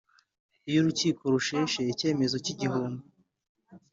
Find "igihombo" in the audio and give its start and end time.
2.53-3.01